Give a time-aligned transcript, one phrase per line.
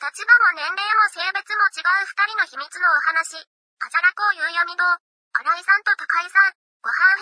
[0.00, 3.36] 立場も年齢も性別も違う二人の秘密のお話。
[3.36, 4.80] あじゃらこう夕闇堂。
[5.28, 7.20] 新井さんと高井さん、ご飯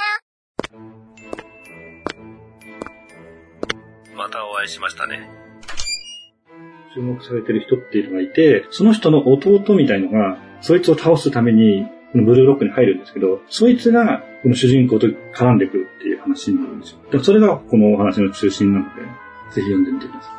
[4.07, 4.15] 編。
[4.15, 5.29] またお会いしましたね。
[6.95, 16.99] 注目されてる人っていうのがいて、その人の弟みたいのが、そいつを倒すために、このブルーロックに入るんですけど、そいつが、この主人公と絡んでくるっていう話になるんですよ。
[17.07, 20.31] だからそれがこのお話の中心なので、ぜひ読んでみてくださ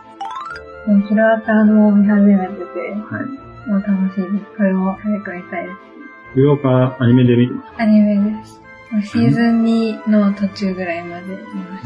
[1.07, 2.91] ヒロアカも見始めてて、い。
[2.91, 3.69] はい。
[3.69, 4.45] もう楽しいです。
[4.57, 5.89] これも早く見たいです。
[6.35, 7.81] ブルーロックアニメで見てます。
[7.81, 8.61] アニメです。
[9.03, 11.83] シーズン2の途中ぐらいまで見まし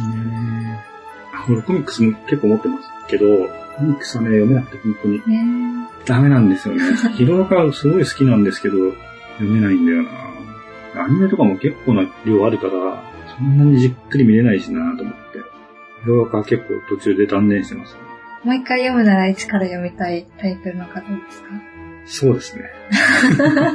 [1.34, 1.40] た。
[1.40, 3.26] あ俺コミックスも結構持ってますけど、
[3.78, 6.82] コミックスはね、読めなくて本当にねダメなんですよね。
[7.16, 8.78] ヒロアカすごい好きなんですけど、
[9.38, 11.04] 読めないんだよな。
[11.04, 13.04] アニメとかも結構な量あるから、
[13.38, 15.40] そんなにじっくり見れないしなと思って。
[16.04, 18.03] ヒロアカ結構途中で断念してます、ね。
[18.44, 21.50] もう一回読むなら一から読みたいタイプの方ですか？
[22.06, 22.64] そうですね。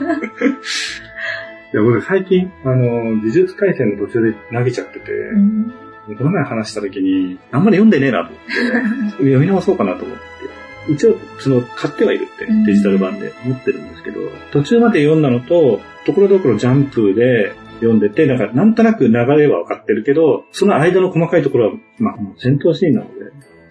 [1.73, 5.73] いや、僕最近、あの、呪術回戦の途中で投げちゃってて、うん。
[6.17, 10.93] この前話した時に、あんまり読んでねえなと思って、 読み直そうかなと思って。
[10.93, 14.21] 一応、その、買ってはいるってうん、デジタル版で持ってるんですけど、
[14.53, 23.15] 途中まで読んだのと、ところどころジャンプで読んでて、なんか、なんとなく流れは分かってるけど、その間の細かいところは、まあ、戦闘シーンなので、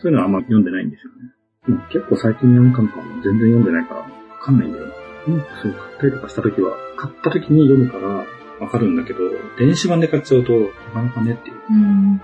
[0.08, 1.36] そういうのはあんま読んでないんですよね。
[1.68, 4.08] でも結構最近何巻かも全然読んでないから、わ
[4.40, 4.94] かんないんだよな。
[5.28, 8.24] うん、そう、買ったりとかした時は、買った時に読むから、
[8.64, 9.20] わかるんだけど、
[9.60, 11.56] 電子版で買っちゃうと、なかなかねっていう。
[11.70, 12.22] うん。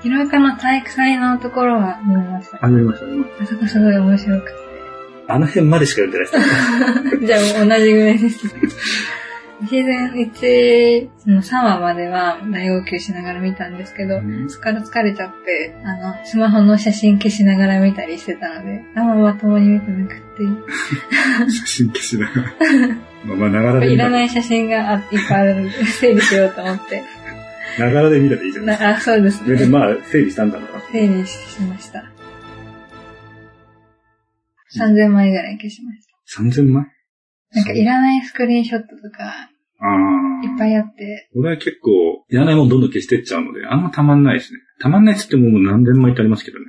[0.00, 2.58] ヒロアカの体育祭のところは見ました。
[2.58, 4.52] あ、読みました、読みましあそこすごい面白くて。
[5.26, 5.34] た。
[5.34, 7.26] あの辺までしか読んでないです。
[7.26, 8.46] じゃあ同じぐらいです。
[9.68, 20.22] シーズン1の3話までは大号泣しながら見たんですけど、うんそこから疲れちゃって、あの、スマホの写真消しながら見たりしてたので、あんままともに見てなくて、
[21.50, 22.54] 写真消しながら。
[23.24, 27.02] まあ、まあ、ながらで見たら、いらない写真があいっぱいあるので、整理しようと思って。
[27.78, 29.48] ながらで見たらいいじゃないなあ、そうですね。
[29.48, 30.80] 全然まあ、整理したんだろうな。
[30.90, 32.04] 整理しました。
[34.78, 36.42] 3000枚ぐらい消しました。
[36.42, 36.86] 3000枚？
[37.52, 39.49] なんかいらないスクリーンショットとか
[39.80, 40.44] ああ。
[40.44, 44.60] いっぱいあって、俺は結構、いらないもんどんどん消してっちゃうので、あんまたまんないですね。
[44.80, 46.66] たまんないっつっても何千枚ってありますけどね。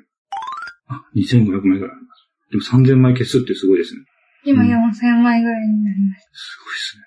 [0.88, 2.28] あ、2500枚ぐらいあります。
[2.52, 4.02] でも3000枚消すってすごいですね。
[4.44, 4.72] 今うん4000
[5.22, 7.04] 枚ぐらいになりましすごいですね。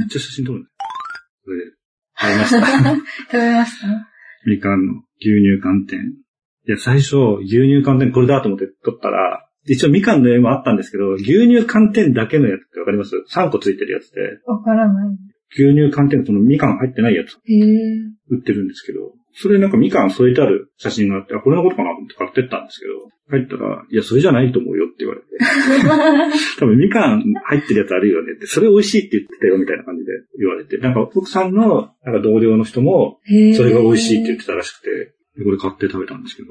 [0.00, 0.66] めっちゃ写真撮るね。
[1.44, 1.64] これ、
[2.16, 2.60] 買いました。
[2.60, 2.96] た。
[3.30, 3.86] 食べました？
[4.46, 6.00] みかんの牛乳寒天。
[6.00, 15.16] いや、最初、牛乳寒天これだと思って撮ったら、一応みかんの絵もあったんですけど、牛乳寒天だけのやつってわかります ?3 個ついてるやつで、わからない。
[15.56, 17.38] 牛乳寒天のそのみかん入ってないやつ。
[18.30, 25.26] 売ってるんですけど、それなんかみかん添えてある写真があって、あ、これのことかなと思って買ってったんですけど、入ったら、いや、それじゃないと思うよって言われて、
[26.58, 33.20] 多分みかん入ってるやつあるよねって、それ美味しいって言ってたよみたいな感じで言われて、なんか奥さんのなんか同僚の人も。
[33.56, 36.48] それが美味しいって言ってたらしくて、でこれ買って食べたんですけど、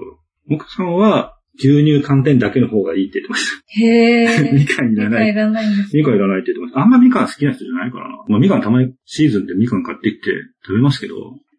[0.50, 3.46] 奥さんは牛乳寒天だけの方がいいって言ってまし
[3.82, 4.48] へた。
[4.48, 4.52] え。
[4.54, 5.50] みかんいらないみかんい。
[5.50, 5.98] らないんです。
[5.98, 6.80] みかんいらないって言ってました。
[6.82, 8.24] あんまみかん好きな人じゃないからな。
[8.28, 10.32] まあみかんたまにシーズンでみかん買ってきて
[10.66, 11.16] 食べますけど、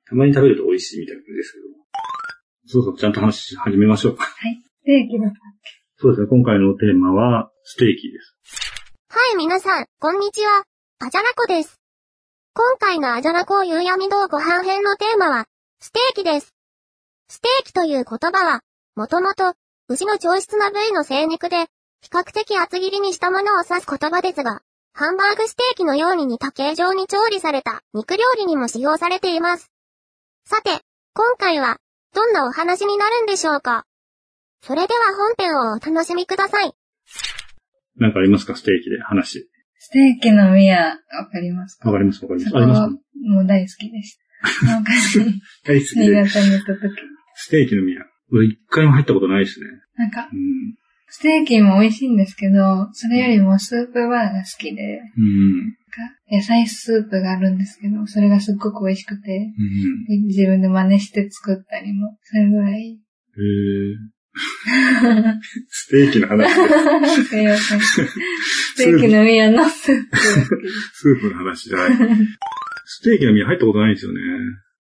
[0.09, 1.69] たまに食べると美味しいみたいですけど。
[2.71, 4.25] そうそう、ちゃんと話し始めましょうか。
[4.25, 4.61] はい。
[4.81, 5.33] ステーキだ。
[5.97, 8.37] そうですね、今回のテーマはステーキです。
[9.11, 10.65] はい、皆さん、こんにちは。
[11.01, 11.81] あじゃらこです。
[12.55, 15.47] 今回のあじゃらこ夕闇堂ご飯編のテーマは、
[15.81, 16.55] ステーキです。
[17.29, 18.61] ステーキという言葉は、
[18.97, 19.55] もともと、
[19.89, 21.57] 牛の上質な部位の精肉で、
[22.03, 24.61] 比較的厚切りにしたものを指す言葉ですが、
[24.93, 29.71] ハンバーグステーキのように似た形状に調理された肉料理にも使用されています。
[30.45, 30.71] さて、
[31.15, 31.79] 今回は、
[32.15, 33.85] どんなお話になるんでしょうか？
[34.63, 36.73] それでは本編をお楽しみください。
[37.97, 38.57] なんかありますか？
[38.57, 39.49] ステーキで話。
[39.79, 40.97] ステーキのミア、わ
[41.33, 41.89] かりますか？
[41.89, 42.57] わかりますわかります。
[42.57, 42.89] ありますか？
[42.89, 44.19] もう大好きでし
[44.65, 44.79] た。
[44.81, 45.19] 昔、
[45.65, 46.05] 大好きで。
[46.07, 46.81] 新潟に行った時。
[47.37, 48.05] ステーキの宮。
[48.33, 49.67] 俺一回も入ったことないですね。
[49.97, 50.75] なんか、うん。
[51.11, 55.75] ステーキも美味しいんですけど、それよりもスープバーが好きで、うん。
[56.31, 60.05] 野菜スープがあるんですけど、それがすっごく美味しくて、うん。
[60.05, 62.91] で自分で真似して作ったりも、それぐらい。
[62.91, 64.19] へー
[65.69, 67.25] ステーキの話です。
[67.29, 67.81] すいません。
[67.81, 70.17] ステーキのミアのスープ。
[70.17, 71.91] スープの話じゃない。
[72.85, 74.21] ステーキの宮入ったことないんですよね。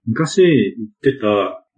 [0.07, 1.27] 昔行ってた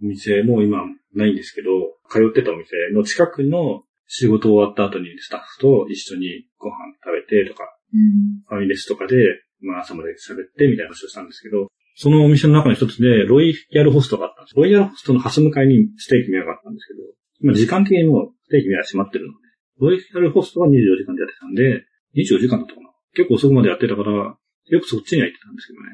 [0.03, 0.83] お店も今
[1.15, 1.71] ないんですけど、
[2.09, 6.75] 通ってたお店の近くの仕事終わった後にスタッフと一緒にご飯
[7.05, 8.43] 食べてとか、うん。
[8.47, 9.17] ファミレスとかで、
[9.61, 14.57] まあ朝まで喋ってみたいな話をしたんですけど、そのお店の中の一つで、ロイヤルホストがあったんです。
[14.57, 17.01] ロイヤルホストのハス向かいにステーキ宮があったんですけど、
[17.43, 19.39] 今時間的にもうステーキ宮は閉まってるので、
[19.79, 21.85] ロイヤルホストは24時間でやってたんで、
[22.17, 22.91] 24時間だったかな。
[23.15, 25.89] 結構遅くまでやってたから、よくそっちには行ってたんですけどね。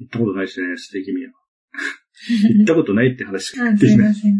[0.00, 1.30] 行ったことないですね、ステーキミア。
[2.58, 4.06] 行ったことないって話しかあ、ですきない。
[4.06, 4.32] いません。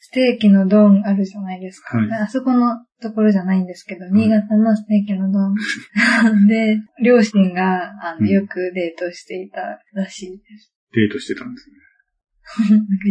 [0.00, 1.98] ステーキの丼あるじゃないですか。
[1.98, 5.54] はいあそこのところじゃないんですけど、新潟のステーキの丼。
[6.48, 10.72] で、両親があのうんよくデートしていたらしいです。
[10.94, 11.76] デートしてたんですね。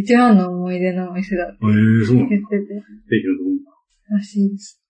[0.01, 4.17] 一番の思い出のお店だってええそうなの言ってて、ステーキの丼。
[4.17, 4.81] らしいです。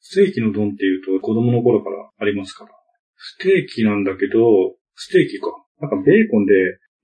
[0.00, 2.70] ステーキの丼っていうと子供の頃からありますから。
[3.16, 5.46] ステーキなんだけど、ステーキか。
[5.80, 6.52] なんかベーコンで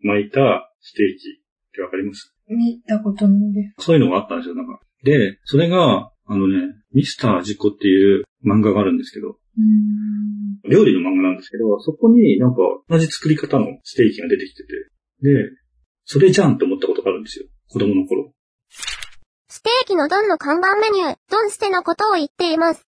[0.02, 2.35] 巻いたステーキってわかります？
[2.49, 3.85] 見たことないです。
[3.87, 4.81] そういうのがあったんですよ、なんか。
[5.02, 10.70] で、それが、あのね、ミスタージコっていう漫画があるんですけど、うーん。
[10.70, 12.58] 料理の漫画なんですけど、そこになんか
[12.88, 14.69] 同じ作り方のステーキが出てきてて、
[15.23, 15.31] で、
[16.05, 17.46] それじゃんって思ったことがあるんですよ。
[17.69, 18.32] 子供の頃。
[19.49, 22.87] ステーキのドンの看板メニュー、ドンステのことを言っています。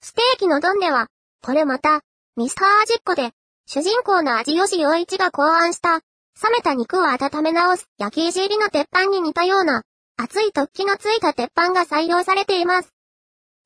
[0.00, 1.08] ステーキのドンでは、
[1.42, 2.02] これまた、
[2.36, 3.30] ミスター味っ子で、
[3.66, 6.00] 主人公の味吉洋一が考案した、
[6.42, 9.82] 冷めた肉を温め直す焼き石入りの鉄板に似たような、
[10.16, 12.92] 熱い突起のついた鉄板が採用されています。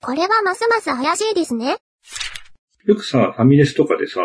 [0.00, 1.78] これはますます怪しいですね。
[2.86, 4.20] よくさ、ファミレスとかでさ、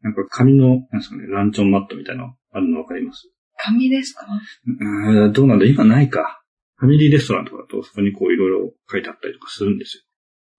[0.00, 3.28] なんか紙の、なんですかね、ランチョンマットみたいなのあるのわかります？
[3.58, 4.26] 紙ですか？
[4.66, 5.66] うーんどうなんだ？
[5.66, 6.40] 今ないか。
[6.76, 10.02] ファミリーレストランとかだとそこにこういろいろ書いてあったりとかするんですよ。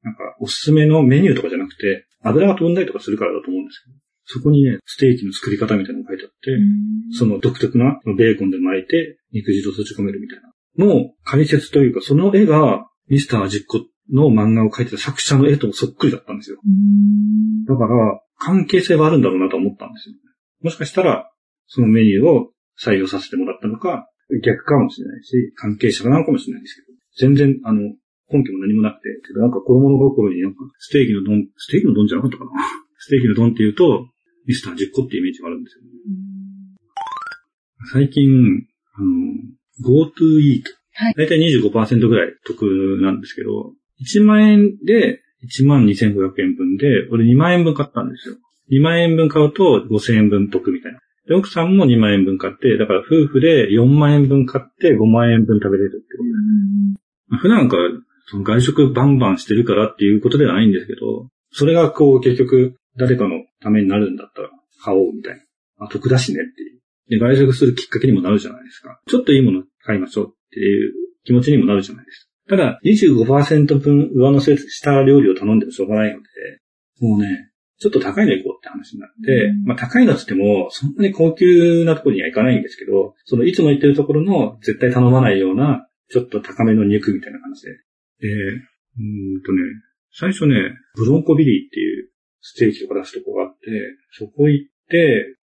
[0.03, 3.95] なんかおすすめのメニューとかじゃなくて、油が飛んだりとかするからだと思うんですけど、
[4.31, 10.53] そこにね、ステーキの作り方みたいなのが書いてあって、その独特なベーコンで巻いて肉汁を閉じ込めるみたいな。
[10.77, 16.57] の解説というか、その絵がミスター実行の漫画を描いてた作者の絵とそっくりだったんですよ。
[17.67, 20.15] だから、関係性はあるんだろうなと思ったんですよ。
[20.61, 21.31] もしかしたら、
[21.67, 24.07] そのメニューを採用させてもらったのか、
[24.45, 27.81] 逆かもしれないし、関係者なのかもしれないですけど、全然、あの、
[28.31, 29.09] 根拠も何もなくて、
[29.39, 32.51] なんか子供の心になんか、ステーキの丼、ステーキの丼じゃなかったかな
[32.97, 34.07] ステーキの丼って言うと、
[34.49, 35.83] ミスター実行ってイメージがあるんですよ。
[37.93, 38.25] 最近、
[38.97, 39.07] あの、
[39.85, 40.63] GoTo Eat。
[40.91, 42.65] はいだいたい25%ぐらい得
[42.99, 43.71] なんですけど、
[44.03, 48.35] 1万円で1万2500円分で、俺2万円分買ったんですよ。
[48.71, 50.99] 2万円分買うと5000円分得みたいな。
[51.27, 57.41] で、奥さんも2万円分買って、だから夫婦で4万円分買って5万円分食べれるってことです。
[57.43, 57.83] 普段から
[58.25, 64.49] その外食バンバンしてるからっていうことではないんですけど、それがこう結局誰かのためになるんだったら
[64.83, 65.85] 買おうみたいな。
[65.85, 66.79] あ、得だしねっていう。
[67.09, 68.99] で、外食するきっかけにもなるじゃないですか。
[69.07, 72.55] ちょっといいもの買いましょうっていう気持ちにもなるじゃないですか。
[72.55, 76.25] ただ、25%分上乗せした料理を頼んでもしょうがないので、
[76.99, 87.71] もうね、ちょっと高いの行こうって話になって、まあ高いのって言っても、そんなに高級なところには行かないんですけど、そのいつも行ってるところの絶対頼まないような、ちょっと高めの肉みたいな感じで。
[87.71, 89.59] で、うーんとね、
[90.11, 90.55] 最初ね、
[90.95, 92.09] ブロンコビリーっていう
[92.41, 93.57] ステーキとか出すとこがあって、
[94.11, 95.35] そこ行って、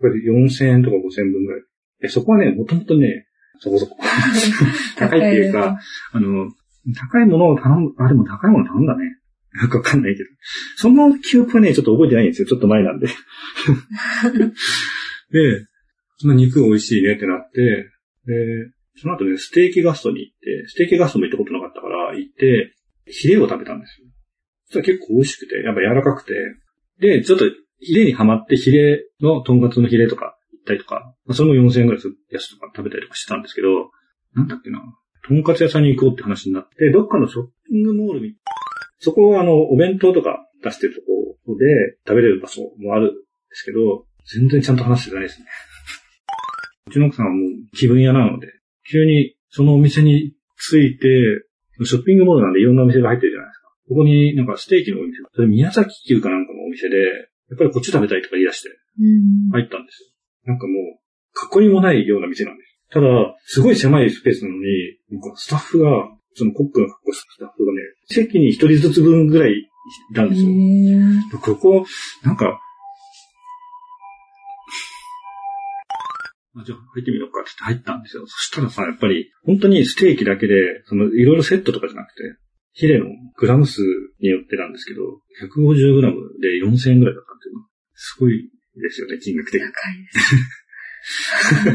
[0.00, 1.62] これで4000円とか5000円分ぐらい。
[2.04, 3.28] え、そこはね、もともとね、
[3.60, 3.96] そこそこ。
[4.98, 5.78] 高いっていうか、
[6.12, 6.50] あの、
[6.94, 9.18] 高いものを頼む、あ、でも高いもの頼んだね。
[9.54, 10.28] なんかわかんないけど。
[10.76, 12.48] その記憶はね、ちょっと覚えてないんですよ。
[12.48, 13.06] ちょっと前なんで。
[13.06, 13.12] で、
[16.16, 17.90] その肉美味しいねってなって、
[18.26, 22.74] で、その後ね、ステーキガストに行って、ステーキガストも行ったことなかったから、行って、
[23.06, 24.06] ヒレを食べたんですよ。
[24.72, 26.32] そしたら結構美味しくて、やっぱ柔らかくて、
[26.98, 27.44] で、ちょっと
[27.78, 33.68] ヒレにハマって、ヒレの、とんかつのヒレとか行ったりとか、まあそれも4000円ぐらいするやつとか食べたりとかしたんですけど、
[34.34, 34.80] なんだっけな、
[35.28, 38.34] とんかつ屋さんに行こうって話になって、どっかのショッピングモールに、
[38.98, 41.00] そこはあの、お弁当とか出してると
[41.44, 41.64] こで
[42.06, 43.14] 食べれる場所もあるんで
[43.52, 45.46] すけど、全然ちゃんと話してないですね。
[46.86, 48.46] うちの奥さんはもう気分屋なので、
[48.90, 51.08] 急にそのお店に着いて、
[51.84, 53.41] ショッピングモールなんでいろんなお店が入ってるじゃないですか。
[53.92, 60.08] ここになんかステーキのお店が、それ宮崎牛かなんかのお店で、やっぱりこっち食べたいとか言い出してうん入ったんですよ。
[60.46, 62.72] なんかもう、囲いもないような店なんです。
[62.90, 63.06] ただ、
[63.44, 64.62] すごい狭いスペースなのに、
[65.10, 70.48] なんかスタッフが、そのコックの格好したスタッフがね、席に一人ずつ分ぐらいいたんですよ。
[70.48, 71.86] へここ、
[72.24, 72.58] なんか、
[76.54, 78.26] あじゃあ入ってみようかって言って入ったんですよ。
[78.26, 82.22] そしたらさ、やっぱり、本当にステーキだけで、その、いろいろセットとかじゃなくて、
[82.72, 83.82] ヒレのグラム数
[84.20, 85.02] によってなんですけど、
[85.42, 89.68] 150グラムで4000円ぐらいだったっていうのは、すごいですよね、金額的に。
[89.68, 90.10] 高いで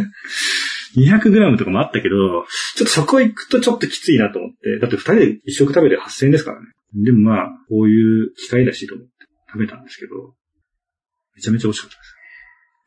[0.06, 1.00] す。
[1.00, 2.16] 200グラムとかもあったけど、
[2.76, 6.68] ちょっとそこ行くとちょっときついなと思って、だって二人で一食食べて8000円ですからね。
[6.94, 9.14] でもまあ、こういう機会だしと思って
[9.52, 10.34] 食べたんですけど、
[11.36, 12.18] めちゃめちゃ美味しかったです。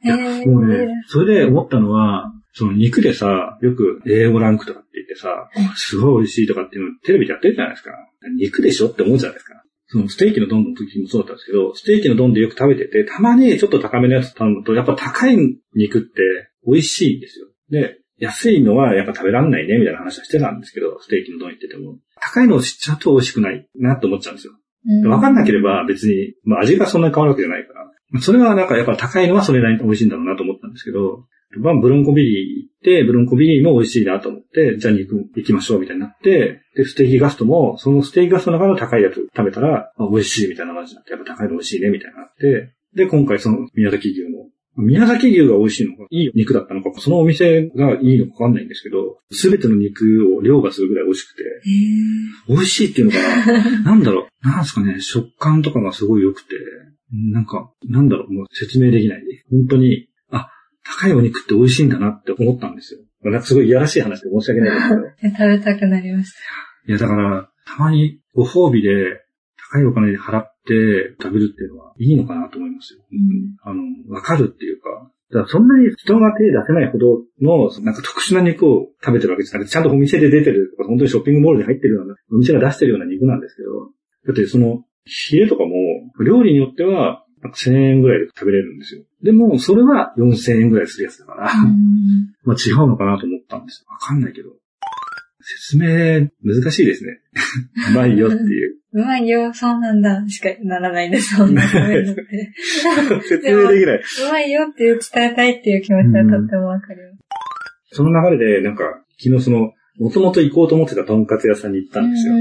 [0.02, 7.92] いや、もうね、それで思ったのは、その肉でさ、よく A5 ランクとかって言ってさ、すごい美味しいとかっていうのテレビでやってるじゃないですか。
[8.38, 9.54] 肉でしょって思うじゃないですか。
[9.86, 15.36] そのステーキの丼の時もそうだったんですけど、ステーキの丼でよく食べてて、たまにちょっと高めのやつ頼むと、やっぱ高い
[15.74, 16.20] 肉って
[16.66, 17.46] 美味しいんですよ。
[17.70, 21.98] で、安いのはやっぱ食べらんないね、みたいな話はしてたんですけど、ステーキの丼言ってても。
[22.20, 24.52] 高いのを知っちゃうと美味しくないなって思っちゃうんですよ。
[25.08, 28.20] わかんなければ別に、まあ味がそんなに変わるわけじゃないから。
[28.20, 31.24] それはなんかやっぱ高いのはそれなりに美味しいんだろうなと思ったんですけど、
[31.58, 51.42] まあブロンコビリー行って、ブロンコビリーも美味しいなと思って、じゃあ肉行きましょうみたいになって、で、ステーキガストも、そのステーキガストの中の高いやつ食べたら、あ美味しいみたいな感じになって、やっぱ高いの美味しいねみたいになって、で、今回その宮崎牛の宮崎牛が美味しいのか、いい肉だったのか、そのお店がいいのかわかんないんですけど、すべての肉を凌駕するぐらい美味しくて、
[52.48, 53.18] 美味しいっていうのか
[53.52, 53.82] な？
[53.92, 56.56] なんだろう、なんですかね、食感とかがすごい良くて、
[57.32, 59.22] なんか、なんだろう、もう説明できない。
[59.50, 60.09] 本当に、あ、
[60.84, 63.00] 高いお肉って美味しいんだなって思ったんですよ。
[63.22, 65.36] なんかすごいいやらしい話で申し訳ないですけど。
[65.36, 66.38] 食べたくなりました。
[66.88, 68.90] いや、だから、たまにご褒美で
[69.70, 73.00] 高いお金で払って食べるっていうのはいいのかなと思いますよ。
[73.12, 75.10] うんあの、わかるっていうか。
[75.32, 83.68] だそんなに人が手出せないほどの、なんか特殊な肉を食べてるわけじゃなくて、ちゃんとお店で出てるとか、本当にショッピングモールに入ってるような、お店が出してるような肉なんですけど、
[84.26, 85.70] だってその、ヒレとかも、
[86.24, 89.02] 料理によっては、1000円ぐらいで食べれるんですよ。
[89.22, 91.52] でも、それは4000円ぐらいするやつだから、
[92.44, 93.92] まあ違うのかなと思ったんですよ。
[93.92, 94.50] わかんないけど。
[95.42, 97.20] 説明、難しいですね。
[97.92, 98.76] うまいよっていう。
[98.92, 101.62] うまいよ、そうなんだ、しかならないです、そんな。
[101.66, 101.80] 説
[103.50, 103.98] 明できない。
[103.98, 107.14] うまいよっていう伝えたいっていう気持ちはとってもわかる。
[107.92, 108.84] その流れで、なんか、
[109.18, 112.34] 昨日その、もともと行こうと思ってたとんかつ屋さんに行ったんですよ。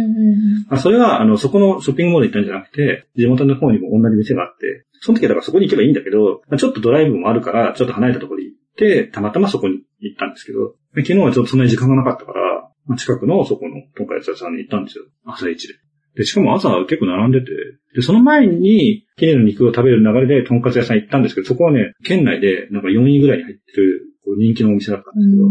[0.70, 15.04] あそれは、あの、そこのショッピングモールに行ったんじゃなくて、地元の方にも同じ店があって、その時はだからそこに行けばいいんだけど、まあちょっとドライブもあるから、ちょっと離れたところに行って、たまたまそこに行ったんですけど、で昨日はちょっとそんなに時間がなかったから、まあ近くのそこのとんかつ屋さんに行ったんですよ。
[15.25, 15.74] 朝一で。
[16.16, 17.48] で、しかも朝結構並んでて、
[17.96, 24.06] で、その前に、綺麗な肉を食べる流れでとんかつ屋さん行ったんですけど、そこはね、県内でなんか4位ぐらいに入ってる
[24.38, 25.44] 人気のお店だったんですけど、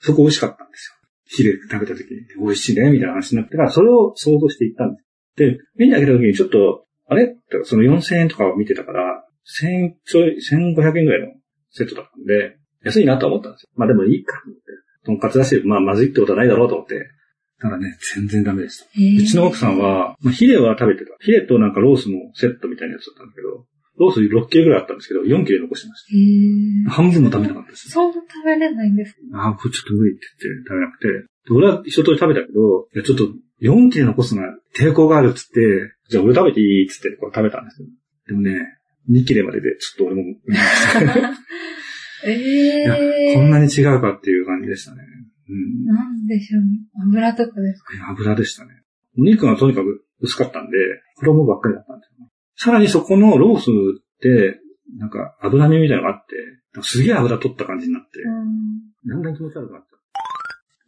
[0.00, 0.97] そこ美味しかったんですよ。
[1.28, 5.04] ヒレ食べた時に美味しいね、みたいな話になってから、それを想像していったんです。
[5.36, 7.36] で、目に開けた時にちょっと、あれ？
[7.64, 9.24] その4000円とかを見てたから、
[9.62, 11.34] 1000ちょい、1500円ぐらいの
[11.70, 13.70] セットだったんで、安いなとは思ったんですよ。
[13.76, 14.62] まあでもいいかと思って。
[15.04, 17.06] とんかつだし、まあまずいってことはないだろうと思って。
[17.60, 18.84] ただね、全然ダメでした。
[18.86, 21.16] うちの奥さんは、まあ、ヒレは食べてた。
[21.20, 23.64] ヒレとなんかロースのセットみたいなやつだったんだけど、
[23.98, 26.90] ロース6切れぐらいあったんですけど、4切れ残してましへた。
[26.92, 27.90] 半分も食べなかったです。
[27.90, 31.08] そんな食べれないんですああ、これちょっと無理って言って食べなくて。
[31.48, 33.24] で俺は一通り食べたけど、いや、ちょっと
[33.62, 35.60] 4切れ残すのは抵抗があるっつって、
[36.10, 37.88] じゃあ俺食べていいっつってこう食べたんですよ。
[38.28, 38.52] でもね、
[39.10, 40.22] 2切れまででちょっと俺も、
[42.24, 45.02] えいやえこんなに違うかっていう感じでしたね。
[45.48, 45.84] うん。
[45.86, 46.62] なんでしょう。
[47.06, 48.10] 油とかですか？
[48.10, 48.70] 油でしたね。
[49.16, 50.76] お肉がとにかく薄かったんで、
[51.16, 52.28] 衣ばっかりだったんですよ。
[52.58, 54.60] さらにそこのロースって、
[54.98, 59.08] なんか脂身みたいなのがあって、すげえ油取った感じになって、うん。
[59.08, 59.88] だんだん気持ち悪くなった。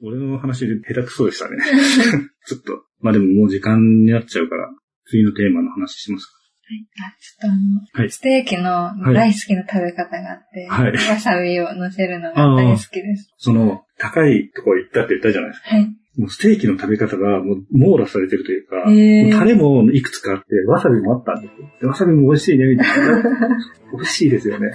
[0.02, 1.58] 俺の話で下手くそでしたね。
[2.46, 2.84] ちょっと。
[3.00, 4.68] まあでももう時間になっちゃうから、
[5.06, 6.32] 次のテーマの話しますか。
[6.70, 13.32] あ、ちょっとあの、はいステーキの大好きな食べ方があって、はいわさびを乗せるのが大好きです。
[13.38, 15.68] その、高いとこ行ったって言ったじゃないですか。
[15.70, 15.99] はい。
[16.20, 21.68] もうステーキの食べ方がもう網羅されてるというか、へータレもいくつかあって、わさびもあったんですよ。
[21.80, 23.22] でわさびも美味しいね、みたいな。
[23.92, 24.70] 美味しいですよね。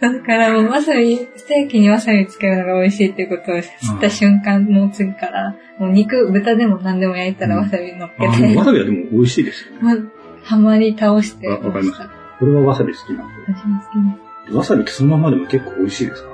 [0.00, 10.02] だからもうわさび、ステーキにわさびつけるのが美味しいってことを知った瞬間の次から、もう肉、豚でも何でも焼いたらわさび乗っけあて、のわさびはでも美味しいですよね。
[10.42, 12.10] はまり倒してわわかりまししたた。
[12.40, 14.56] これはわさび好きなん私も好きで。
[14.58, 16.28] わさびってそのままでも結構美味しいですか？
[16.28, 16.31] です。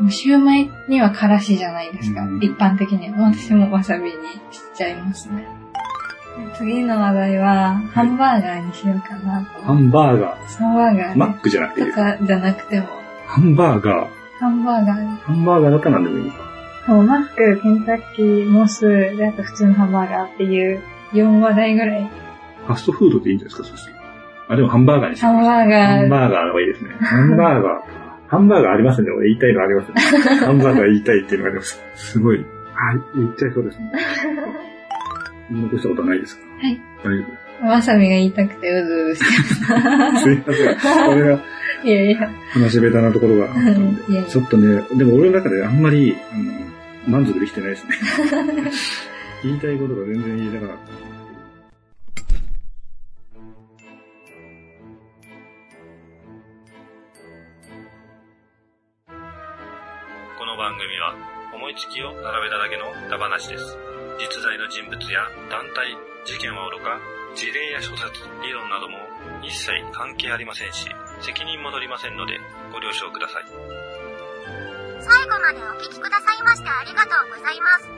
[0.00, 2.22] もうシューマイにはからしじゃないですか。
[2.22, 3.30] うん一般的には。
[3.30, 4.10] 私もわさびに
[4.50, 5.46] しちゃいますね。
[6.56, 9.62] 次の話題は、ハンバーガーにしようかなと。
[9.62, 11.16] ハンバーガハンバーガー。
[11.16, 12.86] マーックじゃなくていいとかじゃなくても、
[13.26, 14.08] ハンバーガー。
[14.40, 16.44] ハンバーガーハンバーガーだったら何でもいいのか。
[16.88, 18.86] もうマック、ケンタッキー、モス、
[19.16, 20.82] で、あと普通のハンバーガーっていう
[21.12, 22.10] 4話題ぐらい。
[22.66, 23.92] ファストフードでいいんじゃないですか、そして。
[24.48, 26.90] あ、でもハンバーガーにしハンバーハガー、ンバーガーの方がいいですね。
[27.00, 28.13] ハンバーガー。
[28.28, 29.10] ハンバーガーありますね。
[29.10, 30.00] 俺言いたいのありますね。
[30.46, 31.82] ハンバーガー言いたいっていうのがあります。
[31.94, 32.38] すごい。
[32.38, 32.46] はい、
[33.16, 33.92] 言っちゃいそうですね。
[35.50, 36.42] 残したことはないですか？
[36.62, 36.80] はい。
[37.04, 37.24] 大丈
[37.62, 37.66] 夫？
[37.68, 39.24] わさびが言いたくてうずうずして
[39.62, 41.06] すいません。
[41.06, 41.40] これが
[41.84, 42.30] いやいや。
[42.52, 44.16] 話下手なところがあったんいやいで。
[44.16, 46.36] やちょっとね、でも俺の中であんまり、あ
[47.08, 47.90] の、満足できてないですね。
[49.44, 51.03] 言いたいことが全然言えなかった。
[61.74, 63.66] 思いつきを並べただけのダ話です。
[64.22, 65.90] 実在の人物や団体、
[66.22, 67.02] 事件はおろか、
[67.34, 68.94] 事例や諸説、理論なども
[69.42, 70.86] 一切関係ありませんし、
[71.18, 72.38] 責任も取りませんので
[72.70, 73.50] ご了承ください。
[75.02, 77.90] 最後までお聞きくださいましてありがとうございます。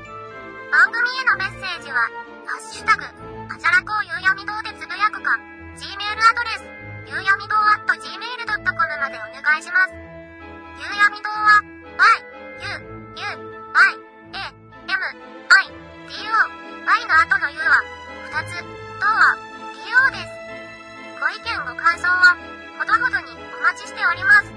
[0.73, 2.01] 番組へのメッセージは、
[2.49, 5.37] ハッシュタグ、あじゃらこうゆうやみ堂でつぶやくか、
[5.77, 6.65] Gmail アドレス、
[7.13, 9.93] ゆうやみ堂 at gmail.com までお願いします。
[10.81, 11.61] ゆうやみ堂は、
[12.01, 12.25] y,
[12.65, 13.46] u, u,
[13.77, 13.93] y,
[14.33, 14.49] a,
[14.89, 15.69] m, i,
[16.09, 16.41] d, o,
[16.87, 17.85] y の後の u は、
[18.33, 20.33] 2つ、とは、d, o です。
[21.21, 22.41] ご意見ご感想は、
[22.79, 24.49] ほどほどにお待ちしております。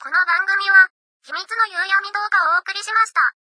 [0.00, 0.88] この番組は、
[1.24, 3.37] 秘密の夕闇動画をお送りしました。